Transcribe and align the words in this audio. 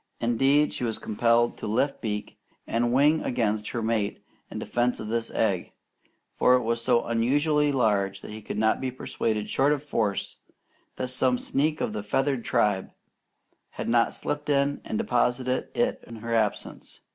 Indeed, 0.19 0.73
she 0.73 0.83
was 0.83 0.97
compelled 0.97 1.59
to 1.59 1.67
lift 1.67 2.01
beak 2.01 2.39
and 2.65 2.91
wing 2.91 3.21
against 3.21 3.67
her 3.67 3.83
mate 3.83 4.25
in 4.49 4.57
defense 4.57 4.99
of 4.99 5.09
this 5.09 5.29
egg, 5.29 5.73
for 6.35 6.55
it 6.55 6.63
was 6.63 6.83
so 6.83 7.03
unusually 7.05 7.71
large 7.71 8.21
that 8.21 8.31
he 8.31 8.41
could 8.41 8.57
not 8.57 8.81
be 8.81 8.89
persuaded 8.89 9.47
short 9.47 9.71
of 9.71 9.83
force 9.83 10.37
that 10.95 11.09
some 11.09 11.37
sneak 11.37 11.81
of 11.81 11.93
the 11.93 12.01
feathered 12.01 12.43
tribe 12.43 12.89
had 13.77 13.87
not 13.87 14.15
slipped 14.15 14.49
in 14.49 14.81
and 14.83 14.97
deposited 14.97 15.69
it 15.77 16.03
in 16.07 16.15
her 16.15 16.33
absence. 16.33 17.01